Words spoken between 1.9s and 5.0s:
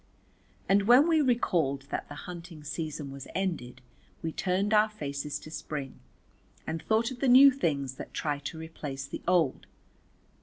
that the hunting season was ended we turned our